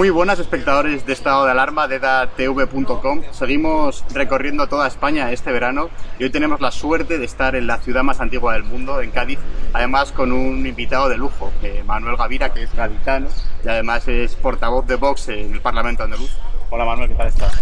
[0.00, 3.22] Muy buenas espectadores de estado de alarma de edatv.com.
[3.32, 7.76] Seguimos recorriendo toda España este verano y hoy tenemos la suerte de estar en la
[7.82, 9.38] ciudad más antigua del mundo, en Cádiz,
[9.74, 13.28] además con un invitado de lujo, eh, Manuel Gavira, que es gaditano
[13.62, 16.34] y además es portavoz de Vox en el Parlamento andaluz.
[16.70, 17.52] Hola Manuel, ¿qué tal estás?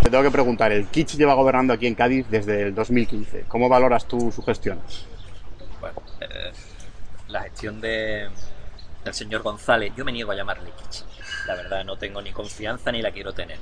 [0.00, 3.46] Te tengo que preguntar, el Kitsch lleva gobernando aquí en Cádiz desde el 2015.
[3.48, 4.78] ¿Cómo valoras tú su gestión?
[5.80, 6.52] Bueno, eh,
[7.26, 8.28] la gestión de,
[9.02, 11.17] del señor González, yo me niego a llamarle Kitsch
[11.48, 13.58] la verdad no tengo ni confianza ni la quiero tener.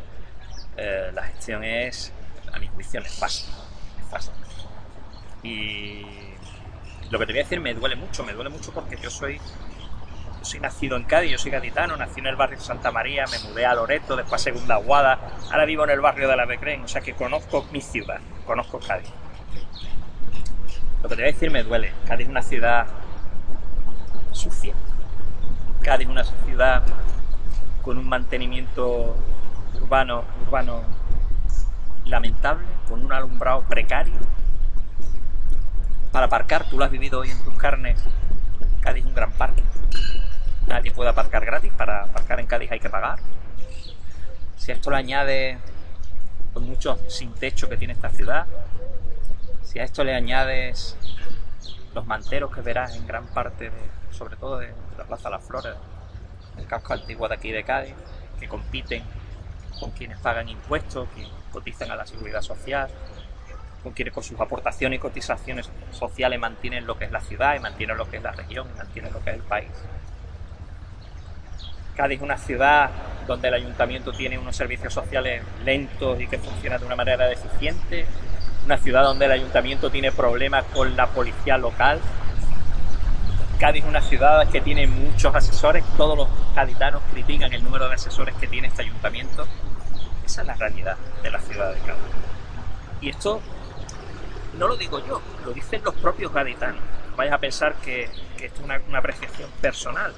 [0.77, 2.13] Eh, la gestión es,
[2.53, 3.53] a mi juicio, nefasta.
[4.11, 4.33] fácil.
[5.45, 6.03] Y
[7.11, 9.41] lo que te voy a decir me duele mucho, me duele mucho porque yo soy,
[10.61, 13.65] nacido en Cádiz, yo soy gaditano, nací en el barrio de Santa María, me mudé
[13.65, 15.21] a Loreto, después a Segunda Aguada,
[15.53, 18.81] ahora vivo en el barrio de la Becren, o sea que conozco mi ciudad, conozco
[18.81, 19.11] Cádiz.
[21.03, 21.93] Lo que te voy a decir me duele.
[22.09, 22.87] Cádiz es una ciudad
[24.33, 24.75] sucia.
[25.83, 26.83] Cádiz es una ciudad
[27.87, 29.17] con un mantenimiento
[29.81, 30.83] urbano, urbano
[32.05, 34.17] lamentable, con un alumbrado precario.
[36.11, 38.03] Para aparcar, tú lo has vivido hoy en tus carnes,
[38.81, 39.63] Cádiz es un gran parque.
[40.67, 43.21] Nadie puede aparcar gratis, para aparcar en Cádiz hay que pagar.
[44.57, 45.59] Si a esto le añade
[46.57, 48.47] los muchos sin techo que tiene esta ciudad,
[49.63, 50.97] si a esto le añades
[51.95, 53.71] los manteros que verás en gran parte,
[54.11, 55.77] sobre todo de la Plaza Las Flores,
[56.59, 57.95] el casco antiguo de aquí de Cádiz,
[58.39, 59.03] que compiten
[59.79, 62.89] con quienes pagan impuestos, que cotizan a la seguridad social,
[63.83, 67.61] con quienes con sus aportaciones y cotizaciones sociales mantienen lo que es la ciudad y
[67.61, 69.71] mantienen lo que es la región y mantienen lo que es el país.
[71.95, 72.91] Cádiz es una ciudad
[73.27, 78.07] donde el ayuntamiento tiene unos servicios sociales lentos y que funcionan de una manera deficiente,
[78.65, 82.01] una ciudad donde el ayuntamiento tiene problemas con la policía local,
[83.59, 87.95] Cádiz es una ciudad que tiene muchos asesores, todos los caditanos critican el número de
[87.95, 89.47] asesores que tiene este ayuntamiento.
[90.27, 92.03] Esa es la realidad de la ciudad de Cádiz.
[93.01, 93.41] Y esto
[94.59, 96.83] no lo digo yo, lo dicen los propios gaditanos.
[97.17, 100.13] Vayas a pensar que, esto es una, una, apreciación personal.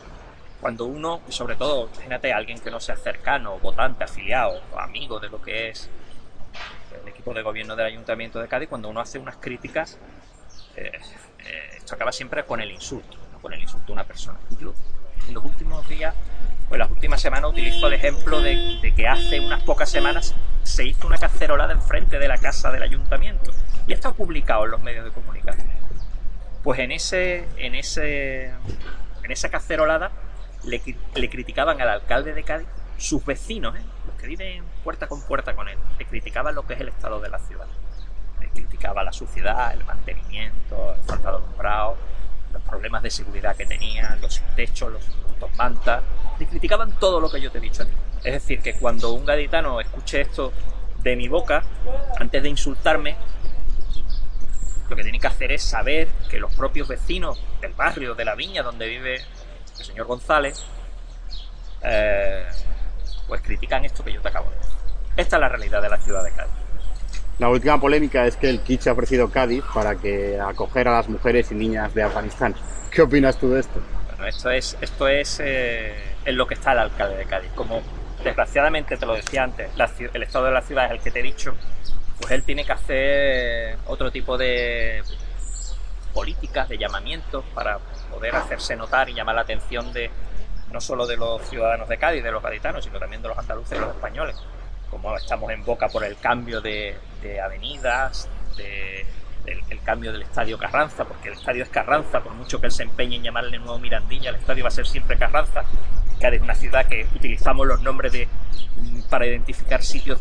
[0.60, 5.28] Cuando uno, y sobre todo, imagínate alguien que no sea cercano, votante, afiliado, amigo de
[5.28, 5.88] lo que es
[7.00, 9.96] el equipo de gobierno del Ayuntamiento de Cádiz, cuando uno hace unas críticas,
[10.74, 10.90] eh,
[11.38, 14.38] eh, esto acaba siempre con el insulto por el insulto a una persona.
[14.50, 14.74] Y yo,
[15.26, 16.14] en los últimos días,
[16.68, 20.84] pues las últimas semanas utilizo el ejemplo de, de, que hace unas pocas semanas se
[20.84, 23.52] hizo una cacerolada enfrente de la casa del ayuntamiento
[23.86, 25.66] y está publicado en los medios de comunicación.
[26.62, 28.46] Pues en ese, en ese,
[29.22, 30.10] en esa cacerolada
[30.64, 30.82] le,
[31.14, 32.68] le criticaban al alcalde de Cádiz
[32.98, 33.82] sus vecinos, ¿eh?
[34.06, 37.20] los que viven puerta con puerta con él, le criticaban lo que es el estado
[37.20, 37.66] de la ciudad.
[38.52, 41.96] Criticaba la suciedad, el mantenimiento, el falta de alumbrado,
[42.52, 45.02] los problemas de seguridad que tenían, los techos, los,
[45.40, 46.02] los mantas.
[46.38, 47.84] Le criticaban todo lo que yo te he dicho.
[48.24, 50.52] Es decir, que cuando un gaditano escuche esto
[51.02, 51.62] de mi boca,
[52.18, 53.16] antes de insultarme,
[54.88, 58.34] lo que tiene que hacer es saber que los propios vecinos del barrio, de la
[58.34, 59.16] viña donde vive
[59.78, 60.64] el señor González,
[61.82, 62.46] eh,
[63.26, 64.78] pues critican esto que yo te acabo de decir.
[65.16, 66.67] Esta es la realidad de la ciudad de Cádiz.
[67.38, 71.08] La última polémica es que el Kitsch ha ofrecido Cádiz para que acoger a las
[71.08, 72.52] mujeres y niñas de Afganistán.
[72.90, 73.80] ¿Qué opinas tú de esto?
[74.08, 75.94] Bueno, esto es, esto es eh,
[76.24, 77.52] en lo que está el alcalde de Cádiz.
[77.54, 77.80] Como
[78.24, 79.70] desgraciadamente te lo decía antes,
[80.12, 81.54] el estado de la ciudad es el que te he dicho,
[82.20, 85.04] pues él tiene que hacer otro tipo de
[86.12, 87.78] políticas, de llamamientos para
[88.10, 90.10] poder hacerse notar y llamar la atención de
[90.72, 93.78] no solo de los ciudadanos de Cádiz, de los gaditanos, sino también de los andaluces
[93.78, 94.34] y los españoles.
[94.90, 99.06] Como estamos en boca por el cambio de, de avenidas, de,
[99.44, 102.72] del el cambio del estadio Carranza, porque el estadio es Carranza, por mucho que él
[102.72, 105.62] se empeñe en llamarle nuevo Mirandilla, el estadio va a ser siempre Carranza.
[106.20, 108.28] Cádiz es una ciudad que utilizamos los nombres de,
[109.08, 110.20] para identificar sitios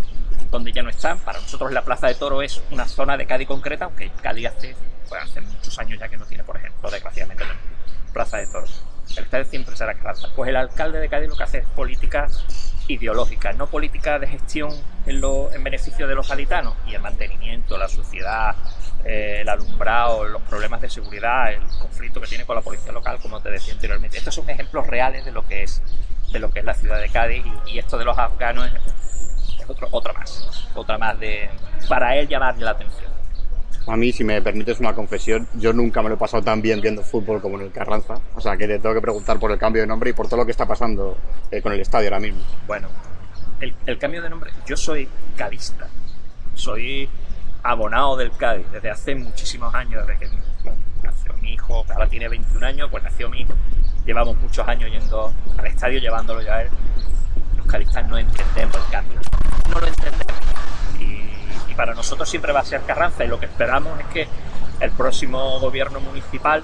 [0.51, 1.17] donde ya no están.
[1.19, 4.75] Para nosotros la Plaza de Toro es una zona de Cádiz concreta, aunque Cádiz hace,
[5.09, 7.43] pues hace muchos años ya que no tiene, por ejemplo, desgraciadamente,
[8.13, 8.67] Plaza de Toro.
[9.15, 10.27] El estadio siempre será Carranza.
[10.35, 12.27] Pues el alcalde de Cádiz lo que hace es política
[12.87, 14.71] ideológica, no política de gestión
[15.05, 18.55] en, lo, en beneficio de los gaditanos y el mantenimiento, la suciedad,
[19.05, 23.19] eh, el alumbrado, los problemas de seguridad, el conflicto que tiene con la policía local,
[23.21, 24.17] como te decía anteriormente.
[24.17, 25.81] Estos son ejemplos reales de lo que es,
[26.31, 29.69] de lo que es la ciudad de Cádiz y, esto de los afganos es, es
[29.69, 31.49] otro, otra más, otra más de
[31.87, 33.06] para él llamarle la atención.
[33.87, 36.81] A mí, si me permites una confesión, yo nunca me lo he pasado tan bien
[36.81, 38.19] viendo fútbol como en el Carranza.
[38.35, 40.41] O sea, que te tengo que preguntar por el cambio de nombre y por todo
[40.41, 41.17] lo que está pasando
[41.49, 42.41] eh, con el estadio ahora mismo.
[42.67, 42.89] Bueno,
[43.61, 45.07] el, el, cambio de nombre, yo soy
[45.37, 45.87] cadista,
[46.53, 47.09] soy
[47.63, 50.37] abonado del Cádiz desde hace muchísimos años, desde que
[51.03, 53.53] nació mi hijo, ahora tiene 21 años, pues nació mi hijo.
[54.05, 56.69] Llevamos muchos años yendo al estadio, llevándolo ya a él.
[57.57, 59.19] Los cadistas no entendemos el cambio,
[59.69, 60.46] no lo entendemos.
[61.77, 64.27] Para nosotros siempre va a ser Carranza y lo que esperamos es que
[64.79, 66.63] el próximo gobierno municipal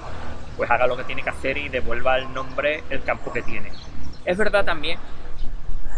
[0.56, 3.72] pues haga lo que tiene que hacer y devuelva el nombre el campo que tiene.
[4.24, 4.98] Es verdad también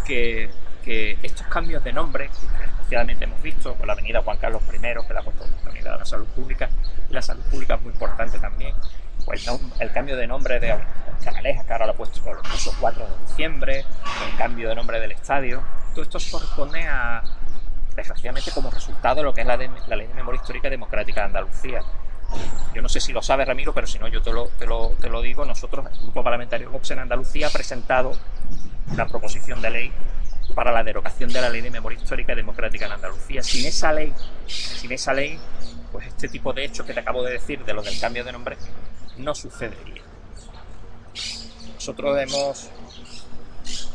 [0.07, 0.51] que,
[0.85, 4.79] que estos cambios de nombre, que especialmente hemos visto con la avenida Juan Carlos I,
[4.79, 6.69] que la ha puesto la avenida de la salud pública,
[7.11, 8.75] y la salud pública es muy importante también,
[9.25, 9.47] pues
[9.81, 10.75] el cambio de nombre de
[11.25, 13.85] Canaleja, que ahora lo ha puesto por los 4 de diciembre,
[14.31, 15.63] el cambio de nombre del estadio,
[15.95, 17.23] todo esto corresponde a,
[17.97, 21.27] desgraciadamente como resultado de lo que es la, la Ley de Memoria Histórica Democrática de
[21.27, 21.81] Andalucía.
[22.75, 24.91] Yo no sé si lo sabe Ramiro, pero si no yo te lo, te lo,
[25.01, 28.13] te lo digo, nosotros, el Grupo Parlamentario Vox en Andalucía, ha presentado
[28.91, 29.93] una proposición de ley
[30.55, 33.43] para la derogación de la Ley de Memoria Histórica Democrática en Andalucía.
[33.43, 34.13] Sin esa ley,
[34.47, 35.39] sin esa ley,
[35.91, 38.33] pues este tipo de hechos que te acabo de decir de lo del cambio de
[38.33, 38.57] nombre
[39.19, 40.03] no sucedería.
[41.75, 42.71] Nosotros hemos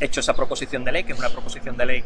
[0.00, 2.04] hecho esa proposición de ley, que es una proposición de ley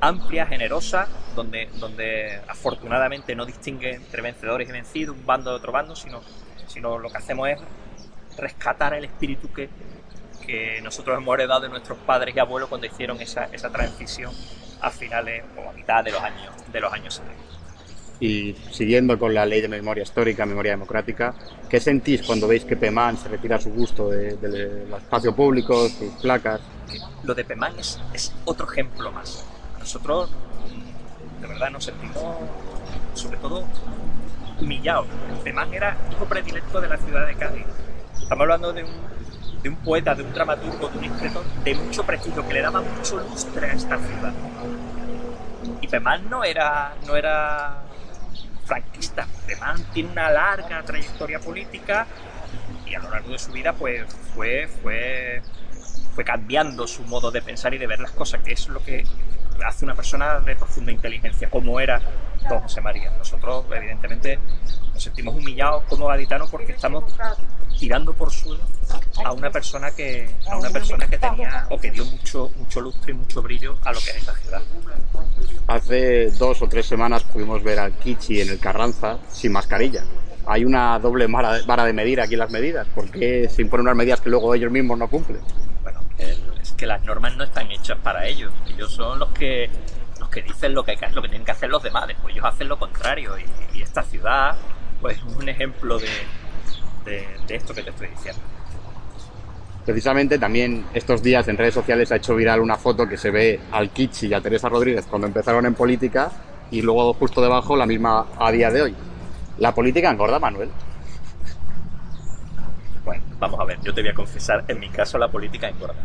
[0.00, 5.72] amplia, generosa, donde, donde afortunadamente no distingue entre vencedores y vencidos, un bando de otro
[5.72, 6.20] bando, sino,
[6.66, 7.58] sino lo que hacemos es
[8.36, 9.68] rescatar el espíritu que,
[10.46, 14.32] que nosotros hemos heredado de nuestros padres y abuelos cuando hicieron esa, esa transición
[14.80, 17.34] a finales o a mitad de los años, de los años 70.
[18.20, 21.34] Y siguiendo con la ley de memoria histórica, memoria democrática,
[21.68, 24.96] ¿qué sentís cuando veis que PEMAN se retira a su gusto del de, de, de
[24.96, 26.60] espacio público, sus placas?
[27.22, 29.44] Lo de PEMAN es, es otro ejemplo más
[29.88, 30.28] nosotros
[31.40, 32.22] de verdad nos sentimos
[33.14, 33.64] sobre todo
[34.60, 35.06] humillados.
[35.40, 37.64] Además era hijo predilecto de la ciudad de Cádiz.
[38.20, 42.52] Estamos hablando de un, poeta, de un dramaturgo, de un escritor de mucho prestigio, que
[42.52, 44.34] le daba mucho lustre a esta ciudad.
[45.80, 47.84] Y Pemán no era, no era
[48.66, 49.26] franquista.
[49.46, 52.06] Pemán tiene una larga trayectoria política
[52.84, 54.04] y a lo largo de su vida pues
[54.34, 55.40] fue, fue,
[56.14, 59.06] fue cambiando su modo de pensar y de ver las cosas, que es lo que
[59.66, 62.00] hace una persona de profunda inteligencia, como era
[62.48, 63.10] don José María.
[63.18, 64.38] Nosotros, evidentemente,
[64.92, 67.04] nos sentimos humillados como gaditanos porque estamos
[67.78, 68.60] tirando por suelo
[69.24, 73.12] a una persona que a una persona que tenía o que dio mucho mucho lustre
[73.12, 74.62] y mucho brillo a lo que es esta ciudad.
[75.68, 80.02] Hace dos o tres semanas pudimos ver al Kichi en el Carranza sin mascarilla.
[80.46, 82.86] hay una doble vara de medir aquí las medidas.
[82.88, 85.40] ¿Por qué se imponen unas medidas que luego ellos mismos no cumplen?
[86.78, 88.52] Que las normas no están hechas para ellos.
[88.66, 89.68] Ellos son los que
[90.18, 92.06] los que dicen lo que, lo que tienen que hacer los demás.
[92.08, 93.34] Después ellos hacen lo contrario.
[93.74, 94.56] Y, esta ciudad,
[95.00, 96.08] pues, es un ejemplo de,
[97.04, 98.40] de esto que te estoy diciendo.
[99.88, 103.58] Precisamente también estos días en redes sociales ha hecho viral una foto que se ve
[103.72, 106.30] al Kichi y a Teresa Rodríguez cuando empezaron en política
[106.70, 108.94] y luego justo debajo la misma a día de hoy.
[109.56, 110.68] ¿La política engorda, Manuel?
[113.02, 115.96] Bueno, vamos a ver, yo te voy a confesar, en mi caso la política engorda.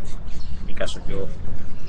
[0.73, 1.27] Mi caso yo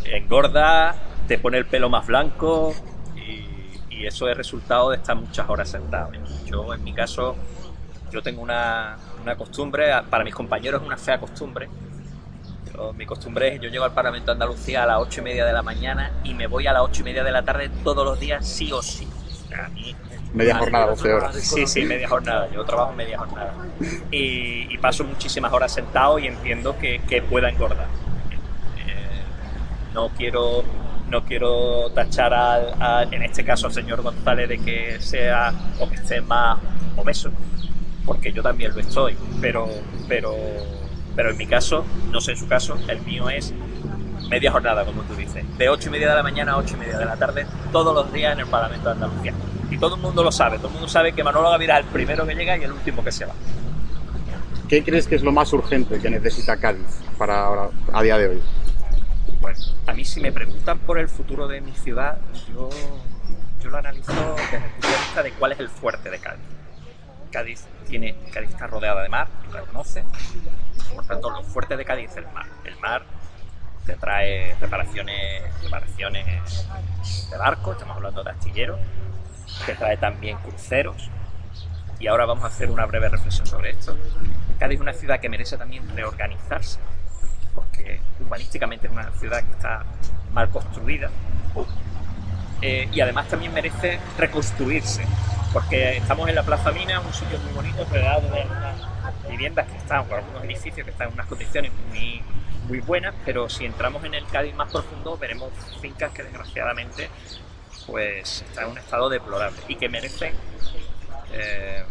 [0.04, 0.94] engorda,
[1.26, 2.74] te pone el pelo más blanco
[3.16, 6.10] y, y eso es resultado de estar muchas horas sentado.
[6.44, 7.34] Yo en mi caso,
[8.12, 11.66] yo tengo una, una costumbre, para mis compañeros es una fea costumbre.
[12.94, 15.52] mi costumbre es, yo llego al Parlamento de Andalucía a las ocho y media de
[15.54, 18.20] la mañana y me voy a las ocho y media de la tarde todos los
[18.20, 19.08] días, sí o sí.
[20.34, 21.36] media jornada, 12 horas.
[21.36, 22.50] Sí, sí, media jornada.
[22.52, 23.54] Yo trabajo media jornada.
[24.10, 27.00] Y, paso muchísimas horas sentado y entiendo que,
[27.30, 27.86] pueda engordar.
[29.94, 30.64] No quiero
[31.08, 35.96] no quiero tachar al, en este caso al señor González de que sea o que
[35.96, 36.58] esté más
[36.96, 37.30] obeso,
[38.04, 39.68] porque yo también lo estoy, pero,
[40.08, 40.34] pero,
[41.14, 43.52] pero en mi caso, no sé en su caso, el mío es
[44.28, 46.80] media jornada, como tú dices, de 8 y media de la mañana a 8 y
[46.80, 49.34] media de la tarde, todos los días en el Parlamento de Andalucía.
[49.70, 51.92] Y todo el mundo lo sabe, todo el mundo sabe que Manolo Gaviria es el
[51.92, 53.34] primero que llega y el último que se va.
[54.68, 58.28] ¿Qué crees que es lo más urgente que necesita Cádiz para ahora, a día de
[58.28, 58.42] hoy?
[59.44, 62.16] Bueno, a mí si me preguntan por el futuro de mi ciudad,
[62.48, 62.70] yo,
[63.62, 66.46] lo analizo desde el punto de vista de cuál es el fuerte de Cádiz.
[67.30, 70.02] Cádiz tiene, Cádiz está rodeada de mar, lo conoce,
[70.94, 72.46] por tanto lo fuerte de Cádiz es el mar.
[72.64, 73.02] El mar
[73.84, 76.66] te trae reparaciones, reparaciones
[77.28, 78.80] de barcos, estamos hablando de astilleros,
[79.66, 81.10] te trae también cruceros,
[81.98, 83.94] y ahora vamos a hacer una breve reflexión sobre esto.
[84.58, 86.80] Cádiz es una ciudad que merece también reorganizarse,
[87.54, 89.84] porque urbanísticamente es una ciudad que está
[90.32, 91.10] mal construida,
[92.62, 95.04] eh, y además también merece reconstruirse,
[95.52, 98.44] porque estamos en la Plaza Mina, un sitio muy bonito, rodeado de
[99.30, 102.22] viviendas que están, o algunos edificios que están en unas condiciones muy,
[102.68, 107.10] muy buenas, pero si entramos en el Cádiz más profundo veremos fincas que desgraciadamente
[107.86, 110.34] pues están en un estado deplorable y que merecen
[111.32, 111.84] eh,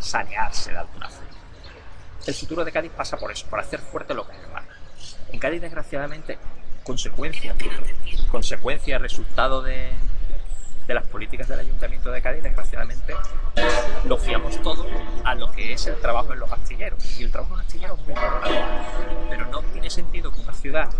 [0.00, 1.28] sanearse de alguna forma.
[2.26, 4.47] El futuro de Cádiz pasa por eso, por hacer fuerte lo que es.
[5.38, 6.36] En Cádiz, desgraciadamente,
[6.82, 7.54] consecuencia,
[8.28, 9.92] consecuencia, resultado de,
[10.88, 13.14] de las políticas del Ayuntamiento de Cádiz, desgraciadamente,
[14.04, 14.84] lo fiamos todo
[15.22, 17.20] a lo que es el trabajo en los astilleros.
[17.20, 18.60] Y el trabajo en los astilleros es muy importante,
[19.30, 20.90] pero no tiene sentido que una ciudad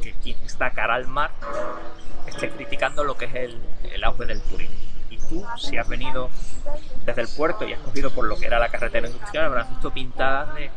[0.00, 1.30] que está cara al mar
[2.26, 3.60] esté criticando lo que es el,
[3.92, 4.93] el auge del turismo.
[5.28, 6.30] Tú, si has venido
[7.04, 9.92] desde el puerto y has cogido por lo que era la carretera industrial, habrás visto
[9.92, 10.70] pintadas de,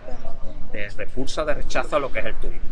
[0.72, 2.70] de repulsa, de rechazo a lo que es el turismo.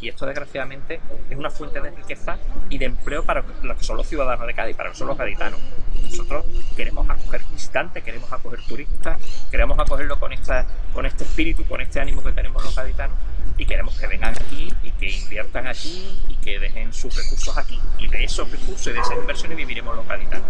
[0.00, 3.96] Y esto, desgraciadamente, es una fuente de riqueza y de empleo para los que son
[3.96, 5.58] los ciudadanos de Cádiz, para son los gaditanos.
[6.02, 6.46] Nosotros
[6.76, 9.20] queremos acoger visitantes, queremos acoger turistas,
[9.50, 13.16] queremos acogerlo con, esta, con este espíritu, con este ánimo que tenemos los gaditanos
[13.56, 17.80] y queremos que vengan aquí y que inviertan aquí y que dejen sus recursos aquí.
[17.98, 20.46] Y de esos recursos y de esas inversiones viviremos los gaditanos.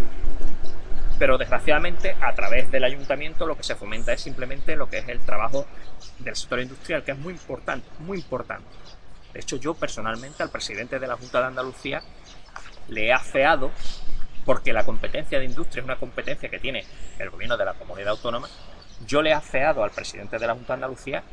[1.19, 5.09] Pero desgraciadamente, a través del ayuntamiento, lo que se fomenta es simplemente lo que es
[5.09, 5.67] el trabajo
[6.19, 8.69] del sector industrial, que es muy importante, muy importante.
[9.33, 12.01] De hecho, yo personalmente al presidente de la Junta de Andalucía
[12.87, 13.71] le he afeado,
[14.45, 16.85] porque la competencia de industria es una competencia que tiene
[17.19, 18.47] el gobierno de la comunidad autónoma,
[19.05, 21.23] yo le he afeado al presidente de la Junta de Andalucía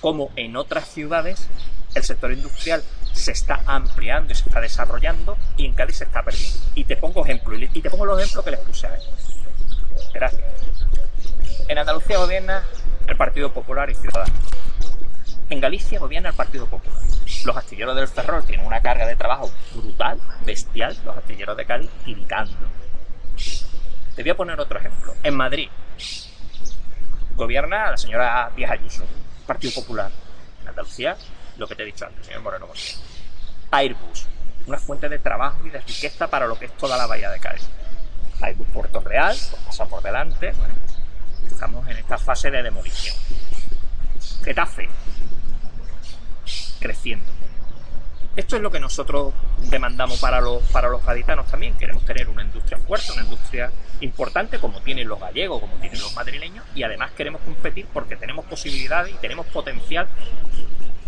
[0.00, 1.48] como en otras ciudades
[1.94, 6.22] el sector industrial se está ampliando y se está desarrollando y en Cádiz se está
[6.22, 6.58] perdiendo.
[6.74, 9.02] Y te pongo ejemplo, y te pongo los ejemplos que les puse a él.
[10.14, 10.42] Gracias.
[11.68, 12.64] En Andalucía gobierna
[13.06, 14.38] el Partido Popular y Ciudadanos.
[15.50, 16.98] En Galicia gobierna el Partido Popular.
[17.44, 21.90] Los astilleros del Ferrol tienen una carga de trabajo brutal, bestial, los astilleros de Cádiz
[22.04, 22.56] tiritando.
[24.14, 25.14] Te voy a poner otro ejemplo.
[25.22, 25.68] En Madrid
[27.34, 29.04] gobierna la señora Díaz Ayuso,
[29.50, 30.12] Partido Popular.
[30.62, 31.16] En Andalucía,
[31.56, 32.98] lo que te he dicho antes, señor Moreno Montero.
[33.72, 34.28] Airbus,
[34.66, 37.40] una fuente de trabajo y de riqueza para lo que es toda la bahía de
[37.40, 37.68] Cádiz.
[38.40, 40.52] Airbus Puerto Real, pues pasa por delante.
[41.48, 43.16] estamos en esta fase de demolición.
[44.44, 44.88] Getafe,
[46.78, 47.39] creciendo.
[48.36, 51.76] Esto es lo que nosotros demandamos para los, para los gaditanos también.
[51.76, 56.14] Queremos tener una industria fuerte, una industria importante como tienen los gallegos, como tienen los
[56.14, 60.06] madrileños, y además queremos competir porque tenemos posibilidades y tenemos potencial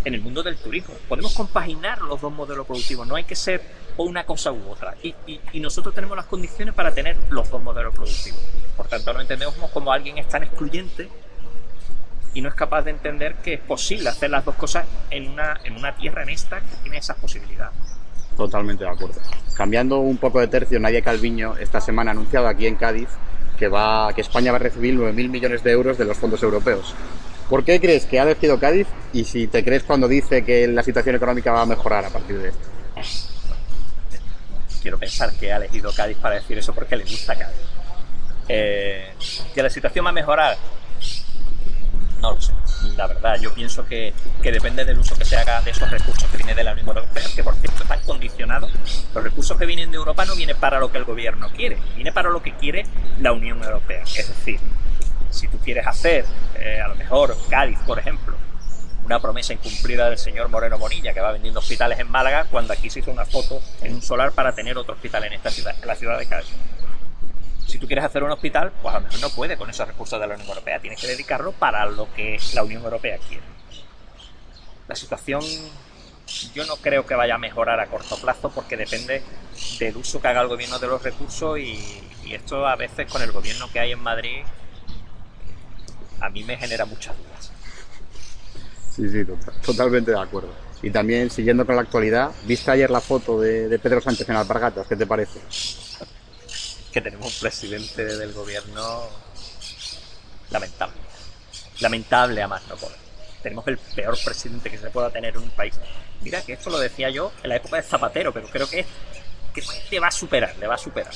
[0.05, 0.95] en el mundo del turismo.
[1.09, 3.63] Podemos compaginar los dos modelos productivos, no hay que ser
[3.97, 4.97] una cosa u otra.
[5.03, 5.15] Y,
[5.53, 8.41] y nosotros tenemos las condiciones para tener los dos modelos productivos.
[8.77, 11.09] Por tanto, no entendemos como alguien es tan excluyente
[12.35, 15.61] y no es capaz de entender que es posible hacer las dos cosas en una,
[15.65, 17.75] en una tierra en esta que tiene esas posibilidades.
[18.37, 19.21] Totalmente de acuerdo.
[19.55, 23.09] Cambiando un poco de tercio, Nadia Calviño esta semana ha anunciado aquí en Cádiz
[23.59, 26.95] que, va, que España va a recibir 9.000 millones de euros de los fondos europeos.
[27.49, 30.83] ¿Por qué crees que ha elegido Cádiz y si te crees cuando dice que la
[30.83, 32.69] situación económica va a mejorar a partir de esto?
[34.81, 37.57] Quiero pensar que ha elegido Cádiz para decir eso porque le gusta Cádiz.
[38.49, 39.13] Eh,
[39.55, 40.57] ¿Que la situación va a mejorar?
[42.23, 42.53] No lo sé.
[42.97, 46.31] La verdad, yo pienso que, que, depende del uso que se haga de esos recursos
[46.31, 48.71] que vienen de la Unión Europea, que por cierto están condicionados.
[49.13, 52.13] Los recursos que vienen de Europa no vienen para lo que el gobierno quiere, viene
[52.13, 52.87] para lo que quiere
[53.19, 54.05] la Unión Europea.
[54.05, 54.61] Es decir,
[55.31, 56.25] si tú quieres hacer,
[56.55, 58.37] eh, a lo mejor Cádiz, por ejemplo,
[59.05, 62.89] una promesa incumplida del señor Moreno Bonilla, que va vendiendo hospitales en Málaga, cuando aquí
[62.89, 65.89] se hizo una foto en un solar para tener otro hospital en esta ciudad, en
[65.89, 66.55] la ciudad de Cádiz
[67.73, 70.21] si tú quieres hacer un hospital, pues a lo mejor no puede con esos recursos
[70.21, 73.43] de la Unión Europea, tienes que dedicarlo para lo que la Unión Europea quiere.
[74.89, 75.41] La situación
[76.55, 79.23] yo no creo que vaya a mejorar a corto plazo porque depende
[79.79, 81.79] del uso que haga el gobierno de los recursos y,
[82.31, 84.43] esto a veces con el gobierno que hay en Madrid
[86.21, 87.53] a mí me genera muchas dudas.
[88.95, 89.25] Sí, sí,
[89.65, 90.51] totalmente de acuerdo.
[90.83, 94.87] Y también, siguiendo con la actualidad, ¿viste ayer la foto de, Pedro Sánchez en Alpargatas?
[94.87, 95.41] ¿Qué te parece?
[96.93, 99.09] Que tenemos un presidente del gobierno
[100.51, 100.97] lamentable.
[101.81, 102.99] Lamentable a más no poder.
[103.43, 105.75] Tenemos el peor presidente que se pueda tener en un país.
[106.21, 108.85] Mira que esto lo decía yo en la época de Zapatero, pero creo que,
[109.91, 111.13] que va a superar, le va a superar.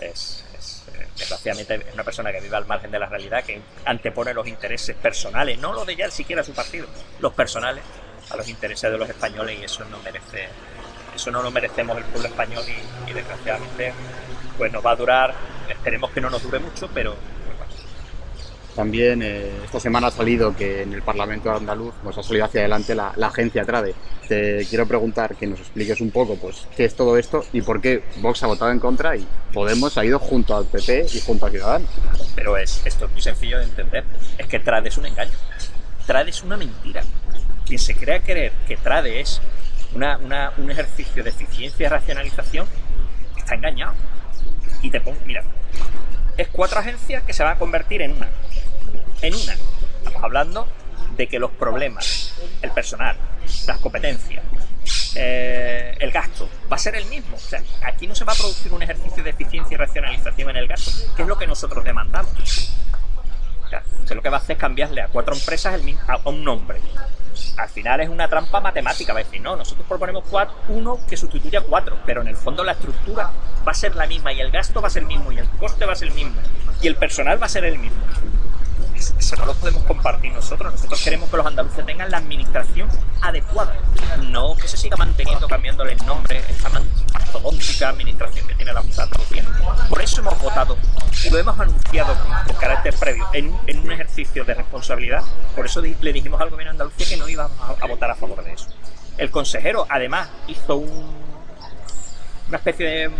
[0.00, 0.44] Es,
[0.92, 4.46] eh, desgraciadamente es una persona que vive al margen de la realidad, que antepone los
[4.46, 6.86] intereses personales, no los de ya siquiera su partido,
[7.20, 7.82] los personales
[8.30, 10.48] a los intereses de los españoles y eso no merece,
[11.16, 12.62] eso no lo merecemos el pueblo español
[13.08, 13.92] y desgraciadamente
[14.56, 15.34] pues nos va a durar,
[15.68, 17.14] esperemos que no nos dure mucho, pero
[18.76, 22.60] también eh, esta semana ha salido que en el Parlamento andaluz pues, ha salido hacia
[22.60, 23.94] adelante la, agencia TRADE.
[24.28, 27.80] Te quiero preguntar que nos expliques un poco pues, qué es todo esto y por
[27.80, 31.46] qué Vox ha votado en contra y Podemos ha ido junto al PP y junto
[31.46, 31.88] a Ciudadanos.
[32.34, 34.04] Pero es, esto es muy sencillo de entender.
[34.36, 35.32] Es que TRADE es un engaño.
[36.06, 37.02] TRADE es una mentira.
[37.64, 39.40] Quien se crea creer que TRADE es
[39.94, 42.66] una, un ejercicio de eficiencia y racionalización
[43.36, 43.94] está engañado
[44.82, 45.42] y te pongo, mira,
[46.36, 48.28] es cuatro agencias que se van a convertir en una.
[49.22, 49.54] En una.
[49.98, 50.68] Estamos hablando
[51.16, 53.16] de que los problemas, el personal,
[53.66, 54.44] las competencias,
[55.14, 57.36] eh, el gasto, va a ser el mismo.
[57.36, 60.56] O sea, aquí no se va a producir un ejercicio de eficiencia y racionalización en
[60.56, 62.32] el gasto, que es lo que nosotros demandamos.
[63.64, 63.82] O sea,
[64.14, 66.80] lo que va a hacer es cambiarle a cuatro empresas el, a un nombre
[67.56, 69.12] al final es una trampa matemática.
[69.12, 72.64] Va a decir, no, nosotros proponemos cuatro, uno que sustituya cuatro, pero en el fondo
[72.64, 73.30] la estructura
[73.66, 75.48] va a ser la misma y el gasto va a ser el mismo y el
[75.50, 76.34] coste va a ser el mismo
[76.80, 78.00] y el personal va a ser el mismo.
[79.18, 80.72] Eso no lo podemos compartir nosotros.
[80.72, 82.88] Nosotros queremos que los andaluces tengan la administración
[83.20, 83.76] adecuada,
[84.22, 86.68] no que se siga manteniendo, cambiándole el nombre, esta
[87.12, 89.44] mastodóntica administración que tiene la Junta de Andalucía.
[89.88, 90.76] Por eso hemos votado
[91.24, 92.14] y lo hemos anunciado
[92.46, 95.22] con, carácter previo en, un ejercicio de responsabilidad.
[95.54, 98.42] Por eso le dijimos al gobierno de Andalucía que no íbamos a, votar a favor
[98.42, 98.68] de eso.
[99.18, 103.10] El consejero, además, hizo una especie de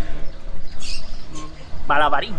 [1.86, 2.36] malabarín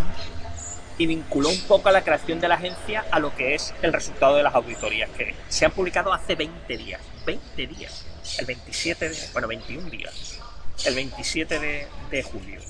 [0.98, 3.94] y vinculó un poco a la creación de la agencia a lo que es el
[3.94, 7.02] resultado de las auditorías que se han publicado hace 20 días.
[7.26, 8.06] 20 días.
[8.40, 10.40] El 27 de, bueno, 21 días.
[10.86, 12.62] El 27 de, julio.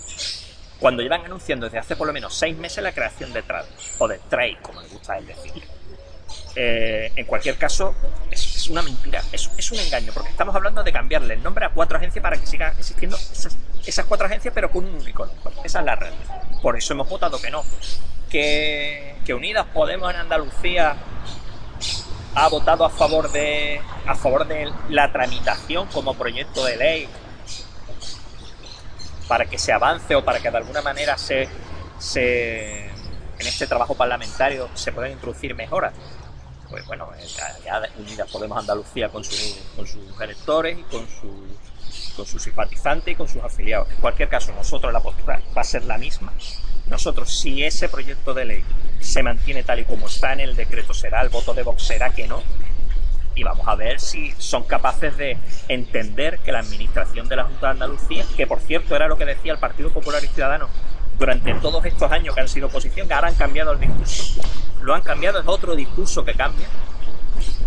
[0.79, 3.65] Cuando llevan anunciando desde hace por lo menos 6 meses la creación de TRAD,
[3.97, 5.63] o de TRADE, como le gusta él decir.
[6.55, 7.95] Eh, en cualquier caso,
[8.31, 11.69] es, una mentira, es, es, un engaño, porque estamos hablando de cambiarle el nombre a
[11.69, 15.29] cuatro agencias para que sigan existiendo esas, esas cuatro agencias, pero con un único
[15.63, 16.43] Esa es la realidad.
[16.61, 17.63] Por eso hemos votado que no
[18.29, 20.95] que, Unidas Podemos en Andalucía
[22.33, 27.09] ha votado a favor de a favor de la tramitación como proyecto de ley
[29.27, 31.49] para que se avance o para que de alguna manera se,
[31.99, 35.93] se en este trabajo parlamentario se puedan introducir mejoras.
[36.69, 37.09] Pues bueno,
[37.65, 39.23] ya, Unidas Podemos Andalucía con,
[39.75, 41.57] con sus electores y con, su,
[42.15, 43.89] con sus simpatizantes y con sus afiliados.
[43.89, 46.31] En cualquier caso, nosotros la postura va a ser la misma
[46.89, 48.63] nosotros, si ese proyecto de ley
[48.99, 52.09] se mantiene tal y como está en el decreto, será el voto de Vox, será
[52.11, 52.41] que no.
[53.35, 57.67] Y vamos a ver si son capaces de entender que la administración de la Junta
[57.67, 60.69] de Andalucía, que por cierto era lo que decía el Partido Popular y Ciudadano
[61.19, 64.41] durante todos estos años que han sido oposición, que ahora han cambiado el discurso.
[64.81, 66.67] Lo han cambiado, es otro discurso que cambia.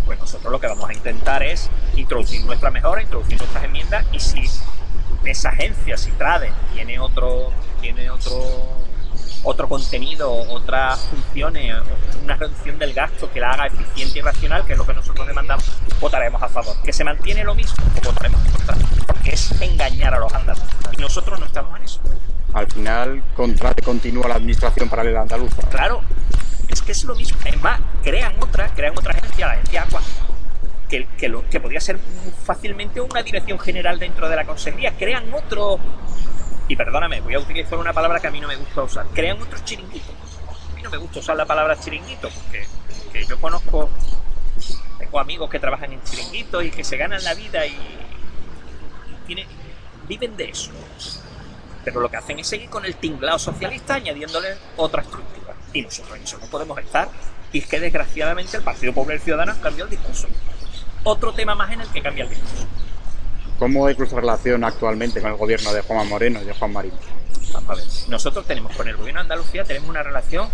[0.05, 4.19] Pues nosotros lo que vamos a intentar es introducir nuestra mejora, introducir nuestras enmiendas y
[4.19, 4.43] si
[5.25, 8.81] esa agencia, si Trade, tiene otro, tiene otro
[9.43, 11.75] otro contenido, otras funciones,
[12.23, 15.27] una reducción del gasto que la haga eficiente y racional, que es lo que nosotros
[15.27, 15.65] demandamos,
[15.99, 16.75] votaremos a favor.
[16.83, 18.75] Que se mantiene lo mismo, votaremos en contra.
[19.07, 20.69] Porque es engañar a los andaluces.
[20.97, 22.01] Y nosotros no estamos en eso.
[22.53, 25.61] Al final, contrate continúa la administración paralela andaluza.
[25.69, 26.01] Claro,
[26.67, 27.39] es que es lo mismo.
[27.45, 30.01] Es más, crean otra, crean otra agencia, la agencia Aqua,
[30.89, 31.97] que, que, lo, que podría ser
[32.43, 34.93] fácilmente una dirección general dentro de la consejería.
[34.97, 35.79] Crean otro
[36.71, 39.41] y perdóname, voy a utilizar una palabra que a mí no me gusta usar, crean
[39.41, 40.15] otros chiringuitos.
[40.71, 42.65] A mí no me gusta usar la palabra chiringuito porque,
[43.27, 43.89] yo conozco,
[44.97, 47.77] tengo amigos que trabajan en chiringuitos y que se ganan la vida y,
[50.07, 50.71] viven de eso.
[51.83, 55.53] Pero lo que hacen es seguir con el tinglado socialista añadiéndole otra estructura.
[55.73, 57.09] Y nosotros en eso no podemos estar.
[57.51, 60.29] Y es que desgraciadamente el Partido Popular Ciudadano cambió el discurso.
[61.03, 62.65] Otro tema más en el que cambia el discurso.
[63.61, 66.93] ¿Cómo es nuestra relación actualmente con el gobierno de Juan Moreno y de Juan Marín?
[67.53, 70.49] a ver, nosotros tenemos con el gobierno de Andalucía tenemos una relación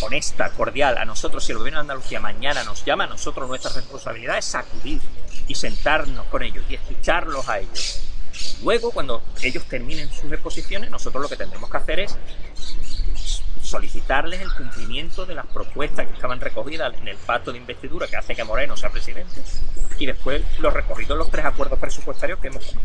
[0.00, 0.96] honesta, cordial.
[0.96, 4.46] A nosotros, si el gobierno de Andalucía mañana nos llama, a nosotros nuestra responsabilidad es
[4.46, 5.02] sacudir
[5.48, 8.00] y sentarnos con ellos y escucharlos a ellos.
[8.62, 12.16] Luego, cuando ellos terminen sus exposiciones, nosotros lo que tendremos que hacer es
[13.74, 18.16] solicitarles el cumplimiento de las propuestas que estaban recogidas en el pacto de investidura que
[18.16, 19.42] hace que Moreno sea presidente
[19.98, 22.76] y después los recorridos los tres acuerdos presupuestarios que hemos,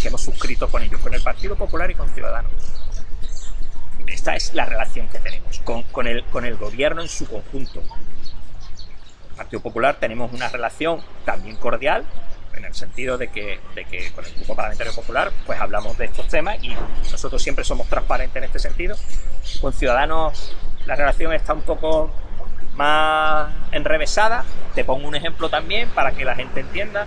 [0.00, 2.52] que hemos suscrito con ellos, con el Partido Popular y con Ciudadanos.
[4.06, 7.82] Esta es la relación que tenemos con, con, el, con el gobierno en su conjunto.
[9.36, 12.04] Partido Popular tenemos una relación también cordial,
[12.58, 16.04] en el sentido de que, de que con el Grupo Parlamentario Popular pues hablamos de
[16.06, 16.76] estos temas y
[17.10, 18.96] nosotros siempre somos transparentes en este sentido.
[19.60, 20.54] Con Ciudadanos
[20.86, 22.12] la relación está un poco
[22.74, 24.44] más enrevesada.
[24.74, 27.06] Te pongo un ejemplo también para que la gente entienda.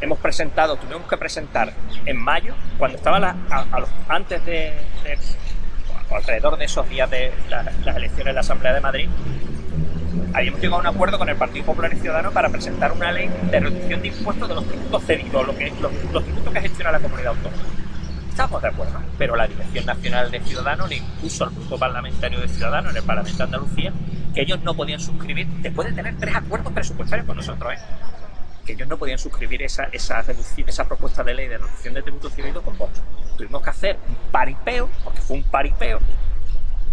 [0.00, 1.72] Hemos presentado, tuvimos que presentar
[2.06, 4.74] en mayo, cuando estaba a, los, antes de,
[6.10, 9.08] alrededor de esos días de las elecciones de la Asamblea de Madrid,
[10.34, 13.30] habíamos llegado a un acuerdo con el Partido Popular y Ciudadano para presentar una ley
[13.50, 16.92] de reducción de impuestos de los tributos cedidos, lo que, los, los tributos que gestiona
[16.92, 17.62] la comunidad autónoma.
[18.28, 22.48] Estamos de acuerdo, pero la Dirección Nacional de Ciudadanos le impuso al grupo parlamentario de
[22.48, 23.92] Ciudadanos en el Parlamento de Andalucía
[24.34, 27.78] que ellos no podían suscribir, después de tener tres acuerdos presupuestarios con nosotros, ¿eh?
[28.64, 30.24] que ellos no podían suscribir esa, esa,
[30.66, 33.02] esa propuesta de ley de reducción de tributos cedidos con Vox.
[33.36, 35.98] Tuvimos que hacer un paripeo, porque fue un paripeo,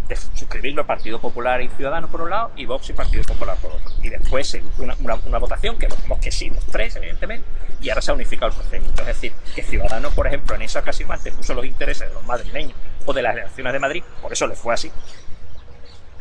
[0.09, 3.71] de suscribirlo Partido Popular y Ciudadanos por un lado y Vox y Partido Popular por
[3.71, 3.91] otro.
[4.01, 4.95] Y después hizo una,
[5.25, 7.45] una, votación que votamos que sí, los tres, evidentemente,
[7.79, 9.01] y ahora se ha unificado el procedimiento.
[9.01, 12.25] Es decir, que Ciudadanos, por ejemplo, en esa ocasión antes puso los intereses de los
[12.25, 12.73] madrileños
[13.05, 14.91] o de las elecciones de Madrid, por eso le fue así,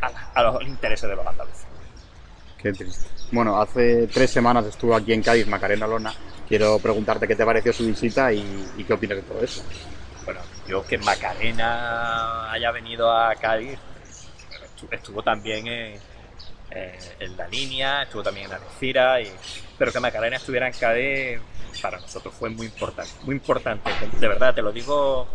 [0.01, 1.65] a, los intereses de los andaluces.
[2.59, 3.05] Qué triste.
[3.31, 6.13] Bueno, hace tres semanas estuvo aquí en Cádiz Macarena Lona.
[6.47, 9.63] Quiero preguntarte qué te pareció su visita y, y qué opinas de todo eso.
[10.69, 13.79] Yo que Macarena haya venido a Cádiz,
[14.91, 19.31] estuvo también en, la línea, estuvo también en Algeciras, y,
[19.79, 21.41] pero que Macarena estuviera en Cádiz
[21.81, 25.27] para nosotros fue muy importante, muy importante, de verdad, te lo digo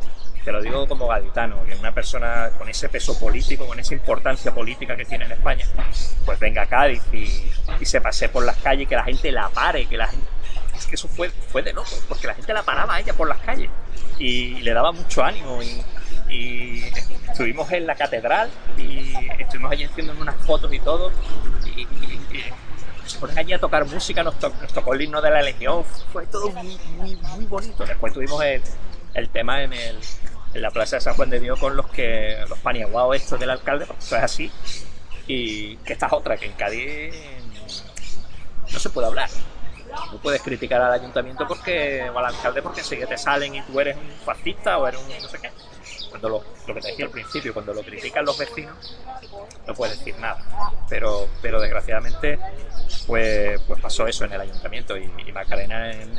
[0.45, 4.55] te lo digo como gaditano, que una persona con ese peso político, con esa importancia
[4.55, 5.67] política que tiene en España,
[6.25, 9.49] pues venga a Cádiz y, y se pase por las calles, que la gente la
[9.49, 10.27] pare, que la gente...
[10.77, 13.29] Es que eso fue, fue de loco, porque la gente la paraba a ella por
[13.29, 13.71] las calles
[14.19, 15.83] y le daba mucho ánimo y,
[17.29, 21.13] estuvimos en la catedral y estuvimos allí haciendo unas fotos y todo
[21.65, 21.87] y,
[23.07, 26.51] se ponen allí a tocar música, nos, tocó el himno de la Legión, fue todo
[26.51, 27.85] muy, muy, bonito.
[27.85, 28.63] Después tuvimos el,
[29.13, 29.73] el tema en
[30.55, 33.87] la plaza de San Juan de Dios con los que los paniaguados estos del alcalde,
[33.87, 34.51] porque eso es así,
[35.27, 37.15] y que esta es otra, que en Cádiz
[38.73, 39.29] no se puede hablar.
[40.13, 43.79] No puedes criticar al ayuntamiento porque, o al alcalde porque enseguida te salen y tú
[43.81, 45.51] eres un fascista o eres un no sé qué.
[46.11, 48.97] Cuando lo, lo que te decía al principio, cuando lo critican los vecinos,
[49.67, 50.39] no puedes decir nada.
[50.89, 52.39] Pero, pero desgraciadamente,
[53.07, 56.11] pues, pues pasó eso en el ayuntamiento y, Macarena en,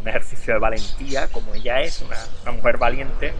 [0.00, 3.32] un ejercicio de valentía, como ella es, una, una mujer valiente,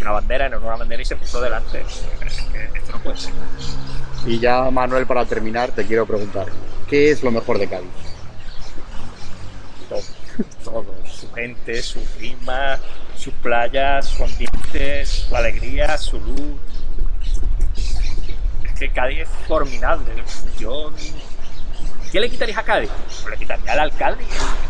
[0.00, 1.82] una bandera, en una bandera y se puso delante.
[2.74, 3.32] esto no puede ser.
[4.26, 6.46] Y ya, Manuel, para terminar, te quiero preguntar,
[6.88, 7.88] ¿qué es lo mejor de Cádiz?
[11.18, 12.78] Su gente, su clima,
[13.16, 16.60] sus playas, su ambiente, su alegría, su luz.
[18.64, 20.10] Es que Cádiz es formidable.
[20.58, 20.92] Yo,
[22.12, 22.90] ¿Qué le quitarías a Cádiz?
[23.22, 24.24] Pues le quitaría al alcalde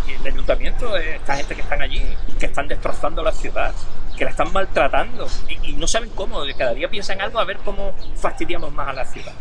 [0.08, 2.02] y el, ayuntamiento, esta gente que están allí,
[2.38, 3.72] que están destrozando la ciudad,
[4.16, 7.58] que la están maltratando y, y no saben cómo, cada día piensan algo a ver
[7.58, 9.34] cómo fastidiamos más a la ciudad.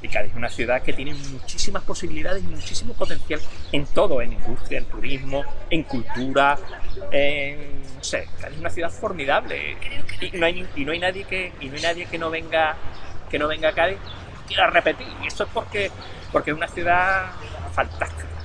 [0.00, 3.40] Y Cádiz es una ciudad que tiene muchísimas posibilidades y muchísimo potencial
[3.72, 6.56] en todo, en industria, en turismo, en cultura,
[7.10, 9.76] en, no sé, Cádiz es una ciudad formidable
[10.20, 12.76] y no hay, y no hay nadie que y no hay nadie que no venga
[13.30, 13.98] que no venga a Cádiz
[14.46, 15.90] quiera repetir y eso es porque
[16.32, 17.30] porque es una ciudad
[17.72, 18.37] fantástica.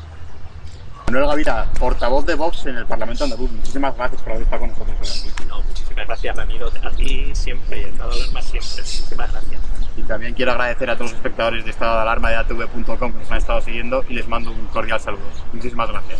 [1.07, 3.51] Manuel Gavira, portavoz de Vox en el Parlamento andaluz.
[3.51, 5.25] Muchísimas gracias por haber estado con nosotros.
[5.47, 8.69] No, muchísimas gracias Ramiro, a ti siempre y a Estado de Alarma siempre.
[8.77, 9.61] Muchísimas gracias.
[9.95, 13.19] Y también quiero agradecer a todos los espectadores de Estado de Alarma de ATV.com que
[13.19, 15.21] nos han estado siguiendo y les mando un cordial saludo.
[15.51, 16.19] Muchísimas gracias.